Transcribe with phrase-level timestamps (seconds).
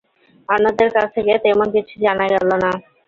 [0.49, 2.71] অন্যদের কাছ থেকে তেমন কিছু জানা গেল না।